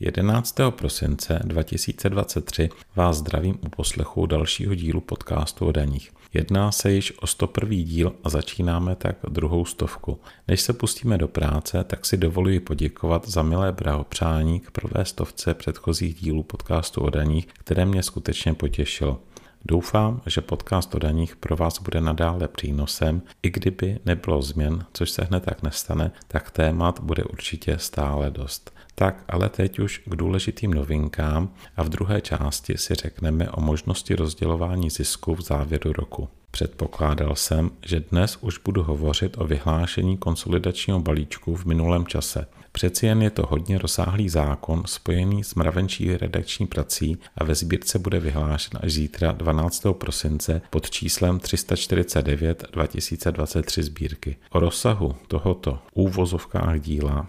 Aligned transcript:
11. 0.00 0.54
prosince 0.70 1.40
2023 1.44 2.68
vás 2.96 3.16
zdravím 3.16 3.58
u 3.66 3.68
poslechu 3.68 4.26
dalšího 4.26 4.74
dílu 4.74 5.00
podcastu 5.00 5.66
o 5.66 5.72
daních. 5.72 6.12
Jedná 6.32 6.72
se 6.72 6.92
již 6.92 7.12
o 7.20 7.26
101. 7.26 7.76
díl 7.76 8.12
a 8.24 8.30
začínáme 8.30 8.96
tak 8.96 9.16
druhou 9.28 9.64
stovku. 9.64 10.20
Než 10.48 10.60
se 10.60 10.72
pustíme 10.72 11.18
do 11.18 11.28
práce, 11.28 11.84
tak 11.84 12.06
si 12.06 12.16
dovoluji 12.16 12.60
poděkovat 12.60 13.28
za 13.28 13.42
milé 13.42 13.72
blahopřání 13.72 14.60
k 14.60 14.70
prvé 14.70 15.04
stovce 15.04 15.54
předchozích 15.54 16.14
dílů 16.14 16.42
podcastu 16.42 17.00
o 17.00 17.10
daních, 17.10 17.46
které 17.46 17.84
mě 17.84 18.02
skutečně 18.02 18.54
potěšilo. 18.54 19.20
Doufám, 19.64 20.20
že 20.26 20.40
podcast 20.40 20.94
o 20.94 20.98
daních 20.98 21.36
pro 21.36 21.56
vás 21.56 21.82
bude 21.82 22.00
nadále 22.00 22.48
přínosem, 22.48 23.22
i 23.42 23.50
kdyby 23.50 23.98
nebylo 24.04 24.42
změn, 24.42 24.84
což 24.92 25.10
se 25.10 25.24
hned 25.24 25.44
tak 25.44 25.62
nestane, 25.62 26.12
tak 26.28 26.50
témat 26.50 27.00
bude 27.00 27.24
určitě 27.24 27.78
stále 27.78 28.30
dost. 28.30 28.74
Tak 28.94 29.24
ale 29.28 29.48
teď 29.48 29.78
už 29.78 29.98
k 29.98 30.16
důležitým 30.16 30.74
novinkám 30.74 31.50
a 31.76 31.82
v 31.82 31.88
druhé 31.88 32.20
části 32.20 32.78
si 32.78 32.94
řekneme 32.94 33.50
o 33.50 33.60
možnosti 33.60 34.14
rozdělování 34.14 34.90
zisku 34.90 35.34
v 35.34 35.40
závěru 35.40 35.92
roku. 35.92 36.28
Předpokládal 36.50 37.36
jsem, 37.36 37.70
že 37.86 38.00
dnes 38.00 38.38
už 38.40 38.58
budu 38.58 38.82
hovořit 38.82 39.36
o 39.38 39.46
vyhlášení 39.46 40.16
konsolidačního 40.16 41.00
balíčku 41.00 41.56
v 41.56 41.64
minulém 41.64 42.06
čase. 42.06 42.46
Přeci 42.72 43.06
jen 43.06 43.22
je 43.22 43.30
to 43.30 43.46
hodně 43.46 43.78
rozsáhlý 43.78 44.28
zákon 44.28 44.82
spojený 44.86 45.44
s 45.44 45.54
mravenčí 45.54 46.16
redakční 46.16 46.66
prací 46.66 47.18
a 47.38 47.44
ve 47.44 47.54
sbírce 47.54 47.98
bude 47.98 48.20
vyhlášen 48.20 48.80
až 48.82 48.92
zítra 48.92 49.32
12. 49.32 49.86
prosince 49.92 50.62
pod 50.70 50.90
číslem 50.90 51.38
349 51.38 52.64
2023 52.72 53.82
sbírky. 53.82 54.36
O 54.50 54.58
rozsahu 54.58 55.14
tohoto 55.28 55.78
úvozovkách 55.94 56.80
díla 56.80 57.26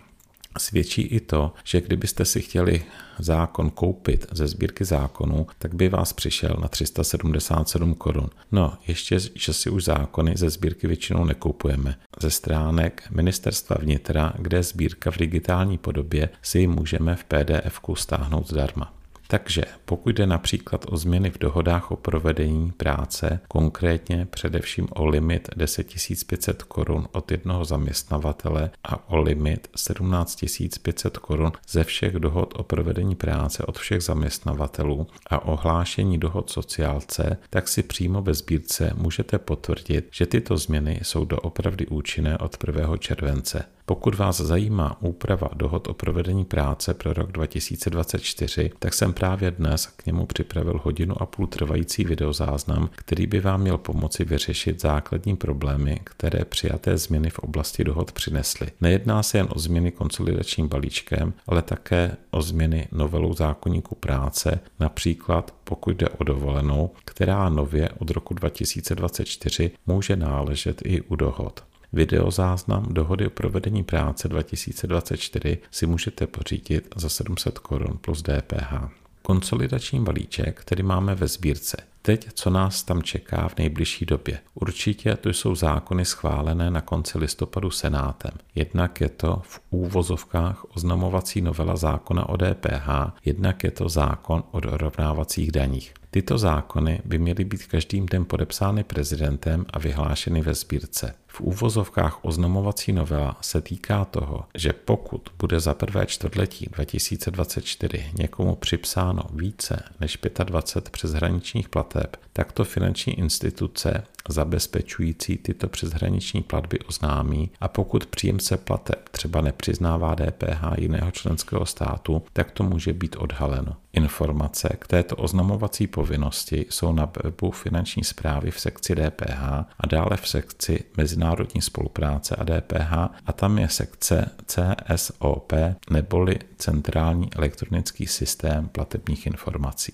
Svědčí 0.58 1.02
i 1.02 1.20
to, 1.20 1.54
že 1.64 1.82
kdybyste 1.82 2.26
si 2.26 2.42
chtěli 2.42 2.84
zákon 3.20 3.70
koupit 3.70 4.26
ze 4.32 4.48
sbírky 4.48 4.86
zákonů, 4.86 5.48
tak 5.60 5.76
by 5.76 5.90
vás 5.90 6.14
přišel 6.14 6.58
na 6.62 6.68
377 6.68 7.94
korun. 7.94 8.30
No, 8.52 8.74
ještě, 8.88 9.20
že 9.20 9.54
si 9.54 9.70
už 9.70 9.84
zákony 9.84 10.34
ze 10.38 10.50
sbírky 10.50 10.88
většinou 10.88 11.26
nekoupujeme. 11.26 11.96
Ze 12.22 12.32
stránek 12.32 13.04
Ministerstva 13.12 13.78
vnitra, 13.80 14.34
kde 14.40 14.64
sbírka 14.64 15.12
v 15.12 15.18
digitální 15.18 15.78
podobě, 15.78 16.30
si 16.42 16.60
ji 16.60 16.68
můžeme 16.68 17.16
v 17.16 17.24
pdf 17.24 17.80
stáhnout 17.96 18.50
zdarma. 18.50 18.95
Takže 19.28 19.64
pokud 19.86 20.10
jde 20.10 20.28
například 20.28 20.86
o 20.90 20.98
změny 20.98 21.32
v 21.32 21.38
dohodách 21.38 21.92
o 21.92 21.96
provedení 21.96 22.72
práce, 22.72 23.40
konkrétně 23.48 24.28
především 24.30 24.88
o 24.92 25.06
limit 25.06 25.50
10 25.56 25.88
500 26.28 26.64
korun 26.64 27.08
od 27.12 27.32
jednoho 27.32 27.66
zaměstnavatele 27.66 28.72
a 28.84 29.10
o 29.10 29.22
limit 29.22 29.68
17 29.76 30.46
500 30.82 31.18
korun 31.18 31.52
ze 31.70 31.84
všech 31.84 32.14
dohod 32.14 32.54
o 32.58 32.64
provedení 32.64 33.16
práce 33.16 33.64
od 33.64 33.78
všech 33.78 34.02
zaměstnavatelů 34.02 35.08
a 35.30 35.46
ohlášení 35.46 36.18
dohod 36.18 36.50
sociálce, 36.50 37.38
tak 37.50 37.68
si 37.68 37.84
přímo 37.84 38.22
ve 38.22 38.34
sbírce 38.34 38.92
můžete 38.96 39.40
potvrdit, 39.40 40.08
že 40.12 40.26
tyto 40.26 40.58
změny 40.58 41.00
jsou 41.04 41.26
doopravdy 41.26 41.88
účinné 41.88 42.38
od 42.38 42.58
1. 42.68 42.98
července. 42.98 43.66
Pokud 43.88 44.16
vás 44.16 44.42
zajímá 44.42 44.98
úprava 45.02 45.50
dohod 45.54 45.88
o 45.88 45.94
provedení 45.94 46.46
práce 46.46 46.94
pro 46.94 47.14
rok 47.14 47.32
2024, 47.32 48.72
tak 48.80 48.94
jsem 48.94 49.14
právě 49.14 49.52
dnes 49.52 49.86
k 49.86 50.06
němu 50.06 50.26
připravil 50.26 50.82
hodinu 50.84 51.22
a 51.22 51.26
půl 51.26 51.48
trvající 51.48 52.04
videozáznam, 52.04 52.90
který 52.96 53.28
by 53.28 53.40
vám 53.40 53.62
měl 53.62 53.78
pomoci 53.78 54.26
vyřešit 54.26 54.82
základní 54.82 55.36
problémy, 55.36 56.00
které 56.04 56.46
přijaté 56.46 56.98
změny 56.98 57.30
v 57.30 57.40
oblasti 57.40 57.84
dohod 57.84 58.12
přinesly. 58.12 58.68
Nejedná 58.82 59.24
se 59.24 59.38
jen 59.38 59.48
o 59.50 59.60
změny 59.60 59.92
konsolidačním 59.92 60.68
balíčkem, 60.68 61.34
ale 61.48 61.62
také 61.62 62.18
o 62.32 62.42
změny 62.42 62.88
novelou 62.92 63.34
zákonníku 63.34 63.96
práce, 63.96 64.60
například 64.80 65.54
pokud 65.64 65.98
jde 65.98 66.10
o 66.10 66.24
dovolenou, 66.24 66.92
která 67.06 67.50
nově 67.50 67.90
od 67.90 68.10
roku 68.10 68.34
2024 68.34 69.72
může 69.88 70.16
náležet 70.16 70.82
i 70.86 71.02
u 71.02 71.16
dohod. 71.16 71.64
Videozáznam 71.94 72.86
dohody 72.90 73.28
o 73.28 73.30
provedení 73.30 73.84
práce 73.84 74.28
2024 74.28 75.58
si 75.72 75.86
můžete 75.86 76.28
pořídit 76.28 76.94
za 76.96 77.10
700 77.10 77.60
korun 77.60 77.98
plus 78.02 78.22
DPH. 78.22 78.74
Konsolidační 79.22 80.04
balíček, 80.04 80.62
který 80.62 80.84
máme 80.84 81.16
ve 81.16 81.28
sbírce. 81.28 81.78
Teď, 82.06 82.28
co 82.34 82.50
nás 82.50 82.84
tam 82.84 83.04
čeká 83.04 83.48
v 83.48 83.58
nejbližší 83.58 84.06
době? 84.06 84.40
Určitě 84.54 85.16
to 85.16 85.30
jsou 85.30 85.56
zákony 85.56 86.06
schválené 86.06 86.72
na 86.72 86.82
konci 86.82 87.18
listopadu 87.18 87.72
Senátem. 87.72 88.32
Jednak 88.56 89.02
je 89.02 89.10
to 89.10 89.42
v 89.44 89.60
úvozovkách 89.70 90.66
oznamovací 90.76 91.42
novela 91.42 91.76
zákona 91.76 92.30
o 92.30 92.38
DPH, 92.38 92.90
jednak 93.26 93.64
je 93.64 93.72
to 93.72 93.90
zákon 93.90 94.44
o 94.52 94.60
dorovnávacích 94.60 95.52
daních. 95.52 95.94
Tyto 96.12 96.38
zákony 96.38 97.02
by 97.06 97.18
měly 97.20 97.46
být 97.46 97.66
každým 97.66 98.06
dnem 98.06 98.26
podepsány 98.26 98.84
prezidentem 98.84 99.66
a 99.70 99.80
vyhlášeny 99.80 100.42
ve 100.42 100.54
sbírce. 100.54 101.16
V 101.36 101.42
úvozovkách 101.42 102.26
oznamovací 102.26 102.94
novela 102.94 103.38
se 103.42 103.62
týká 103.62 104.06
toho, 104.06 104.46
že 104.56 104.74
pokud 104.74 105.30
bude 105.40 105.60
za 105.60 105.74
prvé 105.74 106.06
čtvrtletí 106.06 106.68
2024 106.72 108.12
někomu 108.18 108.56
připsáno 108.56 109.24
více 109.34 109.84
než 110.00 110.20
25 110.44 110.92
přeshraničních 110.92 111.70
plateb, 111.70 112.18
tak 112.34 112.52
to 112.52 112.64
finanční 112.64 113.20
instituce 113.20 114.04
zabezpečující 114.30 115.38
tyto 115.38 115.68
přeshraniční 115.68 116.44
platby 116.44 116.80
oznámí 116.80 117.52
a 117.62 117.68
pokud 117.68 118.06
příjemce 118.06 118.58
plateb 118.58 119.10
třeba 119.10 119.42
nepřiznává 119.42 120.16
DPH 120.16 120.64
jiného 120.78 121.12
členského 121.12 121.66
státu, 121.66 122.22
tak 122.34 122.52
to 122.52 122.64
může 122.64 122.94
být 122.94 123.16
odhaleno. 123.16 123.76
Informace 123.94 124.76
k 124.80 124.88
této 124.88 125.16
oznamovací 125.16 125.88
povinnosti 125.88 126.66
jsou 126.70 126.94
na 126.94 127.12
webu 127.24 127.52
finanční 127.52 128.04
zprávy 128.04 128.52
v 128.52 128.60
sekci 128.60 128.96
DPH 128.96 129.44
a 129.80 129.88
dále 129.88 130.18
v 130.18 130.28
sekci 130.28 130.84
mezinárodní 130.98 131.25
spolupráce 131.60 132.36
a 132.36 132.44
DPH 132.44 132.94
a 133.26 133.34
tam 133.34 133.58
je 133.58 133.70
sekce 133.70 134.30
CSOP 134.46 135.54
neboli 135.90 136.40
Centrální 136.58 137.30
elektronický 137.34 138.08
systém 138.08 138.68
platebních 138.68 139.26
informací. 139.26 139.94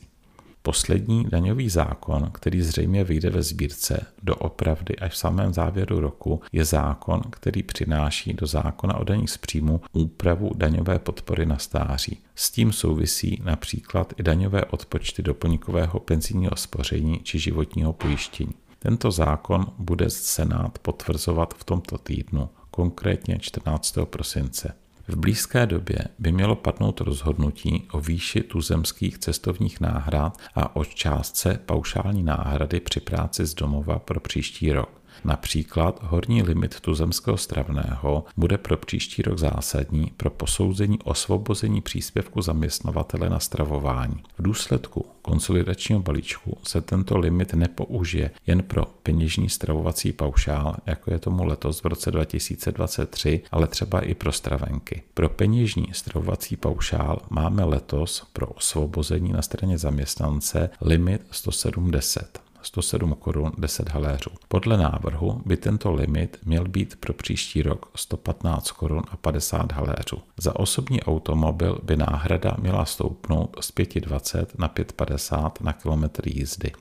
Poslední 0.63 1.25
daňový 1.29 1.69
zákon, 1.69 2.29
který 2.31 2.61
zřejmě 2.61 3.03
vyjde 3.03 3.29
ve 3.29 3.43
sbírce 3.43 4.05
do 4.23 4.35
opravdy 4.35 4.95
až 4.95 5.11
v 5.11 5.17
samém 5.17 5.53
závěru 5.53 5.99
roku, 5.99 6.41
je 6.51 6.65
zákon, 6.65 7.21
který 7.29 7.63
přináší 7.63 8.33
do 8.33 8.47
zákona 8.47 8.97
o 8.97 9.03
daních 9.03 9.29
z 9.29 9.37
příjmu 9.37 9.81
úpravu 9.93 10.51
daňové 10.55 10.99
podpory 10.99 11.45
na 11.45 11.57
stáří. 11.57 12.19
S 12.35 12.51
tím 12.51 12.71
souvisí 12.71 13.41
například 13.43 14.13
i 14.17 14.23
daňové 14.23 14.65
odpočty 14.65 15.21
doplňkového 15.21 15.99
penzijního 15.99 16.55
spoření 16.55 17.19
či 17.23 17.39
životního 17.39 17.93
pojištění. 17.93 18.53
Tento 18.83 19.11
zákon 19.11 19.65
bude 19.77 20.09
Senát 20.09 20.79
potvrzovat 20.79 21.53
v 21.53 21.63
tomto 21.63 21.97
týdnu, 21.97 22.49
konkrétně 22.71 23.39
14. 23.39 23.97
prosince. 24.05 24.73
V 25.07 25.15
blízké 25.15 25.65
době 25.65 25.97
by 26.19 26.31
mělo 26.31 26.55
padnout 26.55 27.01
rozhodnutí 27.01 27.87
o 27.91 27.99
výši 27.99 28.41
tuzemských 28.41 29.17
cestovních 29.17 29.81
náhrad 29.81 30.37
a 30.55 30.75
o 30.75 30.85
částce 30.85 31.59
paušální 31.65 32.23
náhrady 32.23 32.79
při 32.79 32.99
práci 32.99 33.45
z 33.45 33.53
domova 33.53 33.99
pro 33.99 34.19
příští 34.19 34.73
rok. 34.73 35.00
Například 35.23 35.99
horní 36.03 36.43
limit 36.43 36.79
tuzemského 36.79 37.37
stravného 37.37 38.25
bude 38.37 38.57
pro 38.57 38.77
příští 38.77 39.21
rok 39.21 39.39
zásadní 39.39 40.11
pro 40.17 40.29
posouzení 40.29 40.99
osvobození 41.03 41.81
příspěvku 41.81 42.41
zaměstnavatele 42.41 43.29
na 43.29 43.39
stravování. 43.39 44.23
V 44.37 44.41
důsledku 44.43 45.05
konsolidačního 45.21 46.01
balíčku 46.01 46.57
se 46.63 46.81
tento 46.81 47.17
limit 47.17 47.53
nepoužije 47.53 48.31
jen 48.47 48.63
pro 48.63 48.85
peněžní 49.03 49.49
stravovací 49.49 50.13
paušál, 50.13 50.75
jako 50.85 51.13
je 51.13 51.19
tomu 51.19 51.45
letos 51.45 51.83
v 51.83 51.85
roce 51.85 52.11
2023, 52.11 53.41
ale 53.51 53.67
třeba 53.67 54.01
i 54.01 54.15
pro 54.15 54.31
stravenky. 54.31 55.03
Pro 55.13 55.29
peněžní 55.29 55.87
stravovací 55.91 56.57
paušál 56.57 57.21
máme 57.29 57.63
letos 57.63 58.23
pro 58.33 58.47
osvobození 58.47 59.31
na 59.31 59.41
straně 59.41 59.77
zaměstnance 59.77 60.69
limit 60.81 61.21
170. 61.31 62.50
107 62.61 63.15
korun 63.19 63.51
10 63.57 63.89
haléřů. 63.89 64.29
Podle 64.47 64.77
návrhu 64.77 65.41
by 65.45 65.57
tento 65.57 65.91
limit 65.91 66.37
měl 66.45 66.67
být 66.67 66.95
pro 66.99 67.13
příští 67.13 67.61
rok 67.61 67.91
115 67.95 68.71
korun 68.71 69.03
a 69.11 69.17
50 69.17 69.71
haléřů. 69.71 70.21
Za 70.37 70.55
osobní 70.55 71.03
automobil 71.03 71.79
by 71.83 71.97
náhrada 71.97 72.55
měla 72.59 72.85
stoupnout 72.85 73.57
z 73.61 73.73
5,20 73.73 74.45
na 74.57 74.67
5,50 74.67 75.51
na 75.61 75.73
kilometr 75.73 76.27
jízdy. 76.27 76.71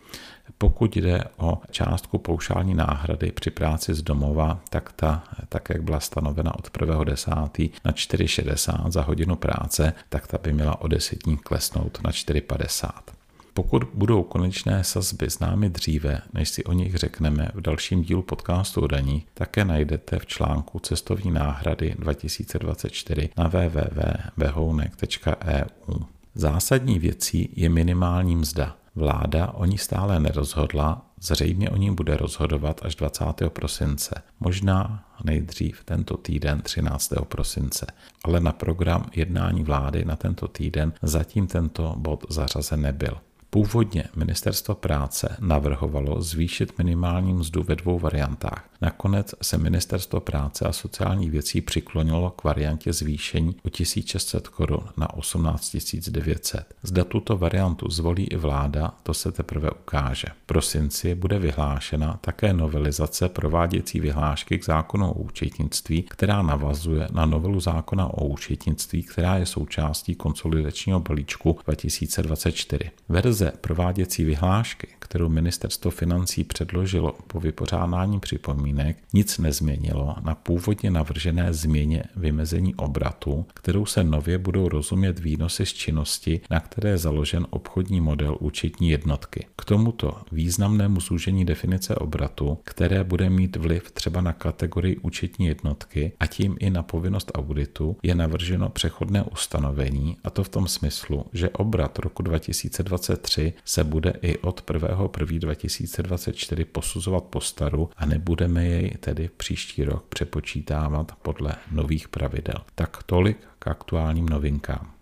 Pokud 0.59 0.97
jde 0.97 1.25
o 1.37 1.59
částku 1.71 2.19
paušální 2.19 2.75
náhrady 2.75 3.33
při 3.33 3.51
práci 3.51 3.95
z 3.95 4.03
domova, 4.03 4.61
tak 4.71 4.93
ta, 4.93 5.23
tak 5.49 5.69
jak 5.69 5.83
byla 5.83 6.01
stanovena 6.01 6.59
od 6.59 6.71
1.10. 6.71 7.71
na 7.85 7.93
4,60 7.93 8.91
za 8.91 9.03
hodinu 9.03 9.37
práce, 9.37 9.93
tak 10.09 10.27
ta 10.27 10.39
by 10.39 10.53
měla 10.53 10.81
o 10.81 10.89
desetní 10.89 11.37
klesnout 11.37 11.99
na 12.05 12.11
4,50. 12.11 13.20
Pokud 13.55 13.83
budou 13.95 14.23
konečné 14.23 14.85
sazby 14.85 15.31
známy 15.31 15.71
dříve, 15.71 16.21
než 16.33 16.49
si 16.49 16.65
o 16.65 16.73
nich 16.73 16.95
řekneme 16.95 17.49
v 17.55 17.61
dalším 17.61 18.03
dílu 18.03 18.23
podcastu 18.23 18.81
o 18.81 18.87
daní, 18.87 19.27
také 19.35 19.65
najdete 19.65 20.19
v 20.19 20.27
článku 20.27 20.79
Cestovní 20.79 21.31
náhrady 21.31 21.95
2024 21.99 23.29
na 23.37 23.49
www.behounek.eu. 23.49 26.05
Zásadní 26.35 26.99
věcí 26.99 27.53
je 27.57 27.69
minimální 27.69 28.37
mzda. 28.37 28.77
Vláda 28.95 29.51
o 29.51 29.65
ní 29.65 29.79
stále 29.79 30.21
nerozhodla, 30.21 31.07
zřejmě 31.21 31.71
o 31.71 31.77
ní 31.77 31.95
bude 31.95 32.17
rozhodovat 32.17 32.81
až 32.85 32.95
20. 32.95 33.25
prosince, 33.49 34.23
možná 34.41 35.05
nejdřív 35.25 35.85
tento 35.85 36.17
týden 36.17 36.63
13. 36.63 37.13
prosince. 37.25 37.87
Ale 38.25 38.41
na 38.41 38.53
program 38.53 39.07
jednání 39.15 39.65
vlády 39.65 40.05
na 40.05 40.17
tento 40.17 40.49
týden 40.49 40.93
zatím 41.03 41.47
tento 41.47 41.95
bod 41.97 42.25
zařazen 42.31 42.81
nebyl. 42.81 43.17
Původně 43.53 44.05
ministerstvo 44.17 44.75
práce 44.75 45.37
navrhovalo 45.41 46.23
zvýšit 46.23 46.79
minimální 46.79 47.33
mzdu 47.33 47.63
ve 47.63 47.77
dvou 47.77 47.99
variantách. 47.99 48.65
Nakonec 48.81 49.35
se 49.43 49.59
ministerstvo 49.59 50.21
práce 50.21 50.65
a 50.65 50.73
sociálních 50.73 51.31
věcí 51.31 51.61
přiklonilo 51.61 52.31
k 52.31 52.45
variantě 52.45 52.93
zvýšení 52.93 53.57
o 53.65 53.71
1600 53.71 54.49
korun 54.49 54.85
na 54.97 55.15
18 55.15 55.77
900. 56.09 56.75
Zda 56.83 57.05
tuto 57.05 57.37
variantu 57.37 57.91
zvolí 57.91 58.25
i 58.25 58.37
vláda, 58.37 58.95
to 59.03 59.15
se 59.15 59.33
teprve 59.33 59.71
ukáže. 59.71 60.29
V 60.43 60.47
prosinci 60.47 61.15
bude 61.15 61.39
vyhlášena 61.39 62.19
také 62.21 62.53
novelizace 62.53 63.29
prováděcí 63.29 64.01
vyhlášky 64.01 64.59
k 64.59 64.65
zákonu 64.65 65.11
o 65.11 65.23
účetnictví, 65.23 66.03
která 66.03 66.43
navazuje 66.43 67.09
na 67.13 67.27
novelu 67.27 67.61
zákona 67.61 68.07
o 68.07 68.27
účetnictví, 68.27 69.03
která 69.03 69.37
je 69.37 69.47
součástí 69.47 70.15
konsolidačního 70.15 71.01
balíčku 71.01 71.59
2024. 71.65 72.91
Verze 73.09 73.40
verze 73.41 73.59
prováděcí 73.61 74.25
vyhlášky, 74.25 74.89
kterou 74.99 75.29
ministerstvo 75.29 75.91
financí 75.91 76.45
předložilo 76.45 77.19
po 77.27 77.41
vypořádání 77.41 78.21
připomínek, 78.21 78.97
nic 79.13 79.39
nezměnilo 79.39 80.17
na 80.23 80.35
původně 80.35 80.91
navržené 80.91 81.53
změně 81.53 82.03
vymezení 82.17 82.75
obratu, 82.75 83.47
kterou 83.55 83.87
se 83.87 84.05
nově 84.05 84.39
budou 84.39 84.69
rozumět 84.69 85.19
výnosy 85.19 85.67
z 85.67 85.73
činnosti, 85.73 86.41
na 86.51 86.61
které 86.61 86.91
je 86.91 86.99
založen 86.99 87.47
obchodní 87.51 88.01
model 88.01 88.37
účetní 88.41 88.91
jednotky. 88.91 89.47
K 89.57 89.65
tomuto 89.65 90.17
významnému 90.33 91.01
zúžení 91.01 91.45
definice 91.45 91.95
obratu, 91.95 92.59
které 92.65 93.05
bude 93.05 93.31
mít 93.31 93.57
vliv 93.57 93.91
třeba 93.91 94.21
na 94.21 94.33
kategorii 94.33 94.97
účetní 94.97 95.47
jednotky 95.47 96.13
a 96.21 96.27
tím 96.27 96.57
i 96.61 96.71
na 96.71 96.83
povinnost 96.83 97.31
auditu, 97.35 97.97
je 98.03 98.15
navrženo 98.15 98.69
přechodné 98.69 99.23
ustanovení, 99.23 100.17
a 100.25 100.31
to 100.31 100.45
v 100.45 100.49
tom 100.49 100.69
smyslu, 100.69 101.25
že 101.33 101.51
obrat 101.51 101.99
roku 101.99 102.23
2023 102.23 103.30
3 103.31 103.53
se 103.65 103.85
bude 103.85 104.13
i 104.23 104.39
od 104.39 104.65
1.1.2024 104.67 106.65
posuzovat 106.65 107.25
po 107.25 107.41
staru 107.41 107.91
a 107.97 108.07
nebudeme 108.07 108.65
jej 108.65 108.91
tedy 108.91 109.31
příští 109.37 109.85
rok 109.85 110.05
přepočítávat 110.09 111.13
podle 111.23 111.55
nových 111.71 112.09
pravidel. 112.09 112.57
Tak 112.75 113.03
tolik 113.03 113.39
k 113.59 113.69
aktuálním 113.69 114.29
novinkám. 114.29 114.93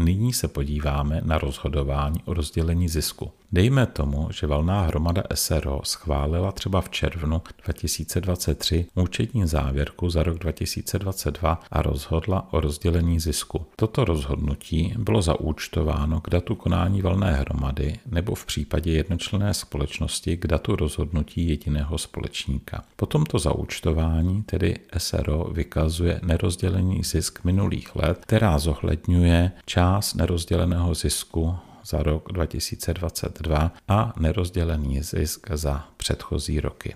Nyní 0.00 0.32
se 0.32 0.48
podíváme 0.48 1.20
na 1.24 1.38
rozhodování 1.38 2.22
o 2.24 2.34
rozdělení 2.34 2.88
zisku. 2.88 3.32
Dejme 3.52 3.86
tomu, 3.86 4.28
že 4.32 4.46
valná 4.46 4.80
hromada 4.82 5.22
SRO 5.34 5.80
schválila 5.84 6.52
třeba 6.52 6.80
v 6.80 6.90
červnu 6.90 7.42
2023 7.64 8.86
účetní 8.94 9.46
závěrku 9.46 10.10
za 10.10 10.22
rok 10.22 10.38
2022 10.38 11.60
a 11.70 11.82
rozhodla 11.82 12.52
o 12.52 12.60
rozdělení 12.60 13.20
zisku. 13.20 13.66
Toto 13.76 14.04
rozhodnutí 14.04 14.94
bylo 14.98 15.22
zaúčtováno 15.22 16.20
k 16.20 16.30
datu 16.30 16.54
konání 16.54 17.02
valné 17.02 17.32
hromady 17.32 17.98
nebo 18.06 18.34
v 18.34 18.46
případě 18.46 18.92
jednočlenné 18.92 19.54
společnosti 19.54 20.36
k 20.36 20.46
datu 20.46 20.76
rozhodnutí 20.76 21.48
jediného 21.48 21.98
společníka. 21.98 22.84
Po 22.96 23.06
tomto 23.06 23.38
zaúčtování 23.38 24.42
tedy 24.42 24.76
SRO 24.98 25.44
vykazuje 25.52 26.20
nerozdělený 26.22 27.02
zisk 27.04 27.44
minulých 27.44 27.96
let, 27.96 28.18
která 28.22 28.58
zohledňuje 28.58 29.52
část 29.66 30.14
nerozděleného 30.14 30.94
zisku 30.94 31.54
za 31.90 32.02
rok 32.02 32.32
2022 32.32 33.72
a 33.88 34.12
nerozdělený 34.16 35.02
zisk 35.02 35.50
za 35.50 35.88
předchozí 35.96 36.60
roky. 36.60 36.94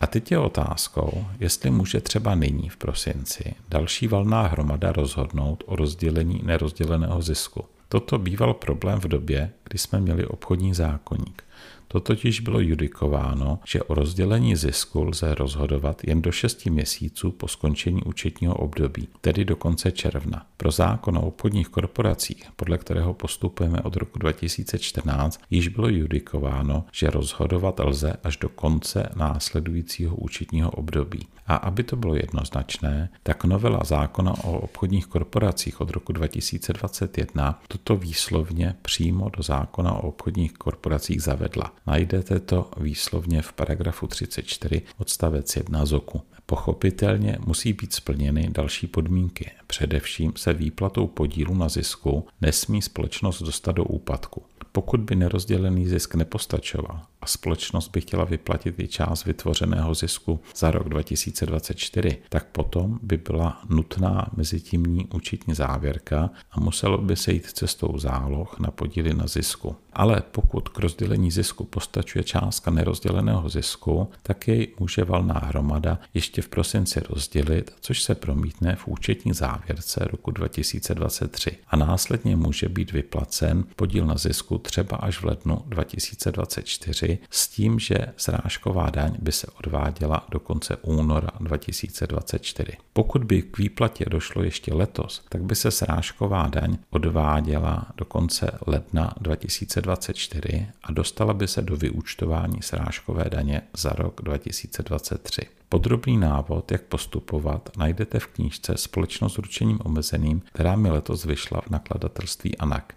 A 0.00 0.06
teď 0.06 0.30
je 0.30 0.38
otázkou, 0.38 1.26
jestli 1.40 1.70
může 1.70 2.00
třeba 2.00 2.34
nyní 2.34 2.68
v 2.68 2.76
prosinci 2.76 3.54
další 3.68 4.08
valná 4.08 4.42
hromada 4.42 4.92
rozhodnout 4.92 5.64
o 5.66 5.76
rozdělení 5.76 6.40
nerozděleného 6.44 7.22
zisku. 7.22 7.64
Toto 7.88 8.18
býval 8.18 8.54
problém 8.54 9.00
v 9.00 9.08
době, 9.08 9.50
kdy 9.64 9.78
jsme 9.78 10.00
měli 10.00 10.26
obchodní 10.26 10.74
zákonník. 10.74 11.44
To 11.88 12.00
totiž 12.00 12.40
bylo 12.40 12.60
judikováno, 12.60 13.58
že 13.66 13.82
o 13.82 13.94
rozdělení 13.94 14.56
zisku 14.56 15.02
lze 15.04 15.34
rozhodovat 15.34 16.04
jen 16.04 16.22
do 16.22 16.32
6 16.32 16.66
měsíců 16.66 17.30
po 17.30 17.48
skončení 17.48 18.02
účetního 18.02 18.54
období, 18.54 19.08
tedy 19.20 19.44
do 19.44 19.56
konce 19.56 19.92
června. 19.92 20.46
Pro 20.56 20.70
zákon 20.70 21.18
o 21.18 21.20
obchodních 21.20 21.68
korporacích, 21.68 22.50
podle 22.56 22.78
kterého 22.78 23.14
postupujeme 23.14 23.80
od 23.80 23.96
roku 23.96 24.18
2014, 24.18 25.40
již 25.50 25.68
bylo 25.68 25.88
judikováno, 25.88 26.84
že 26.92 27.10
rozhodovat 27.10 27.80
lze 27.80 28.12
až 28.24 28.36
do 28.36 28.48
konce 28.48 29.08
následujícího 29.16 30.16
účetního 30.16 30.70
období. 30.70 31.26
A 31.46 31.56
aby 31.56 31.82
to 31.82 31.96
bylo 31.96 32.14
jednoznačné, 32.14 33.08
tak 33.22 33.44
novela 33.44 33.80
zákona 33.84 34.44
o 34.44 34.58
obchodních 34.58 35.06
korporacích 35.06 35.80
od 35.80 35.90
roku 35.90 36.12
2021 36.12 37.62
toto 37.68 37.96
výslovně 37.96 38.74
přímo 38.82 39.28
do 39.36 39.42
zákona 39.42 39.92
o 39.92 40.08
obchodních 40.08 40.52
korporacích 40.52 41.22
zavedla. 41.22 41.72
Najdete 41.88 42.40
to 42.40 42.70
výslovně 42.80 43.42
v 43.42 43.52
paragrafu 43.52 44.06
34 44.06 44.82
odstavec 44.98 45.56
1 45.56 45.86
ZOKu. 45.86 46.22
Pochopitelně 46.46 47.38
musí 47.46 47.72
být 47.72 47.92
splněny 47.92 48.48
další 48.50 48.86
podmínky. 48.86 49.50
Především 49.66 50.32
se 50.36 50.52
výplatou 50.52 51.06
podílu 51.06 51.54
na 51.54 51.68
zisku 51.68 52.26
nesmí 52.40 52.82
společnost 52.82 53.42
dostat 53.42 53.72
do 53.72 53.84
úpadku. 53.84 54.42
Pokud 54.72 55.00
by 55.00 55.16
nerozdělený 55.16 55.88
zisk 55.88 56.14
nepostačoval 56.14 57.00
společnost 57.28 57.88
by 57.88 58.00
chtěla 58.00 58.24
vyplatit 58.24 58.80
i 58.80 58.88
část 58.88 59.24
vytvořeného 59.24 59.94
zisku 59.94 60.40
za 60.56 60.70
rok 60.70 60.88
2024, 60.88 62.18
tak 62.28 62.46
potom 62.46 62.98
by 63.02 63.16
byla 63.16 63.60
nutná 63.68 64.30
mezitímní 64.36 65.06
účetní 65.14 65.54
závěrka 65.54 66.30
a 66.50 66.60
muselo 66.60 66.98
by 66.98 67.16
se 67.16 67.32
jít 67.32 67.46
cestou 67.46 67.98
záloh 67.98 68.60
na 68.60 68.70
podíly 68.70 69.14
na 69.14 69.26
zisku. 69.26 69.76
Ale 69.92 70.22
pokud 70.32 70.68
k 70.68 70.78
rozdělení 70.78 71.30
zisku 71.30 71.64
postačuje 71.64 72.24
částka 72.24 72.70
nerozděleného 72.70 73.48
zisku, 73.48 74.10
tak 74.22 74.48
jej 74.48 74.68
může 74.78 75.04
valná 75.04 75.40
hromada 75.44 75.98
ještě 76.14 76.42
v 76.42 76.48
prosinci 76.48 77.00
rozdělit, 77.10 77.74
což 77.80 78.02
se 78.02 78.14
promítne 78.14 78.76
v 78.76 78.88
účetní 78.88 79.32
závěrce 79.32 80.00
roku 80.10 80.30
2023 80.30 81.56
a 81.68 81.76
následně 81.76 82.36
může 82.36 82.68
být 82.68 82.92
vyplacen 82.92 83.64
podíl 83.76 84.06
na 84.06 84.16
zisku 84.16 84.58
třeba 84.58 84.96
až 84.96 85.20
v 85.20 85.24
lednu 85.24 85.62
2024 85.66 87.17
s 87.30 87.48
tím, 87.48 87.78
že 87.78 87.98
srážková 88.16 88.90
daň 88.90 89.16
by 89.18 89.32
se 89.32 89.46
odváděla 89.46 90.26
do 90.30 90.40
konce 90.40 90.76
února 90.76 91.30
2024. 91.40 92.72
Pokud 92.92 93.24
by 93.24 93.42
k 93.42 93.58
výplatě 93.58 94.04
došlo 94.08 94.42
ještě 94.42 94.74
letos, 94.74 95.24
tak 95.28 95.42
by 95.42 95.54
se 95.54 95.70
srážková 95.70 96.48
daň 96.48 96.76
odváděla 96.90 97.86
do 97.96 98.04
konce 98.04 98.58
ledna 98.66 99.14
2024 99.20 100.66
a 100.82 100.92
dostala 100.92 101.34
by 101.34 101.48
se 101.48 101.62
do 101.62 101.76
vyúčtování 101.76 102.62
srážkové 102.62 103.24
daně 103.30 103.62
za 103.76 103.90
rok 103.90 104.20
2023. 104.22 105.42
Podrobný 105.68 106.16
návod, 106.16 106.72
jak 106.72 106.82
postupovat, 106.82 107.70
najdete 107.76 108.18
v 108.18 108.26
knížce 108.26 108.76
Společnost 108.76 109.34
s 109.34 109.38
ručením 109.38 109.78
omezeným, 109.84 110.42
která 110.52 110.76
mi 110.76 110.90
letos 110.90 111.24
vyšla 111.24 111.60
v 111.60 111.70
nakladatelství 111.70 112.58
ANAK. 112.58 112.94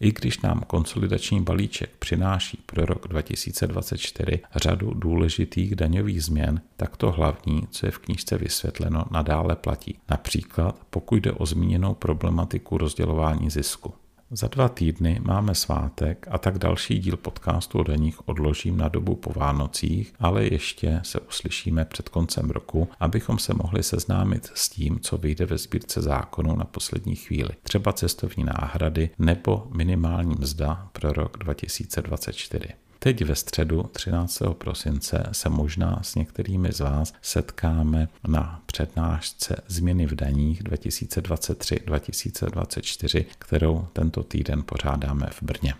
I 0.00 0.12
když 0.12 0.40
nám 0.40 0.60
konsolidační 0.66 1.40
balíček 1.40 1.90
přináší 1.98 2.62
pro 2.66 2.86
rok 2.86 3.08
2024 3.08 4.40
řadu 4.56 4.94
důležitých 4.94 5.74
daňových 5.76 6.24
změn, 6.24 6.60
tak 6.76 6.96
to 6.96 7.10
hlavní, 7.10 7.62
co 7.70 7.86
je 7.86 7.92
v 7.92 7.98
knížce 7.98 8.38
vysvětleno, 8.38 9.04
nadále 9.10 9.56
platí. 9.56 9.98
Například 10.10 10.80
pokud 10.90 11.16
jde 11.16 11.32
o 11.32 11.46
zmíněnou 11.46 11.94
problematiku 11.94 12.78
rozdělování 12.78 13.50
zisku. 13.50 13.94
Za 14.32 14.48
dva 14.48 14.68
týdny 14.68 15.20
máme 15.22 15.54
svátek 15.54 16.26
a 16.30 16.38
tak 16.38 16.58
další 16.58 16.98
díl 16.98 17.16
podcastu 17.16 17.78
o 17.78 17.82
daních 17.82 18.28
odložím 18.28 18.76
na 18.76 18.88
dobu 18.88 19.16
po 19.16 19.32
Vánocích, 19.40 20.14
ale 20.18 20.44
ještě 20.44 21.00
se 21.02 21.20
uslyšíme 21.20 21.84
před 21.84 22.08
koncem 22.08 22.50
roku, 22.50 22.88
abychom 23.00 23.38
se 23.38 23.54
mohli 23.54 23.82
seznámit 23.82 24.50
s 24.54 24.68
tím, 24.68 25.00
co 25.00 25.18
vyjde 25.18 25.46
ve 25.46 25.58
sbírce 25.58 26.02
zákonu 26.02 26.56
na 26.56 26.64
poslední 26.64 27.16
chvíli. 27.16 27.50
Třeba 27.62 27.92
cestovní 27.92 28.44
náhrady 28.44 29.10
nebo 29.18 29.66
minimální 29.74 30.34
mzda 30.38 30.88
pro 30.92 31.12
rok 31.12 31.36
2024. 31.38 32.68
Teď 33.02 33.24
ve 33.24 33.34
středu 33.34 33.82
13. 33.82 34.42
prosince 34.58 35.28
se 35.32 35.48
možná 35.48 35.98
s 36.02 36.14
některými 36.14 36.72
z 36.72 36.80
vás 36.80 37.12
setkáme 37.22 38.08
na 38.28 38.62
přednášce 38.66 39.62
změny 39.66 40.06
v 40.06 40.14
daních 40.14 40.62
2023-2024, 40.62 43.24
kterou 43.38 43.86
tento 43.92 44.22
týden 44.22 44.62
pořádáme 44.62 45.26
v 45.30 45.42
Brně. 45.42 45.74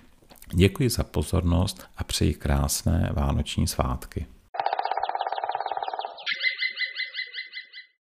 Děkuji 0.55 0.91
za 0.91 1.05
pozornost 1.05 1.83
a 1.97 2.05
přeji 2.05 2.35
krásné 2.35 3.11
vánoční 3.13 3.69
svátky. 3.69 4.27